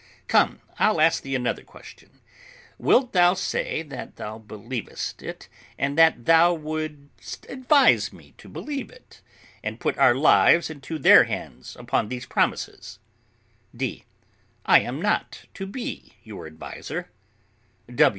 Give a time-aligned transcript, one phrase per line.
[0.27, 2.21] Come, I'll ask thee another question:
[2.79, 8.89] Wilt thou say that thou believest it, and that thou wouldst advise me to believe
[8.89, 9.21] it,
[9.63, 12.97] and put our lives into their hands upon these promises?
[13.75, 14.05] D.
[14.65, 17.11] I am not to be your adviser.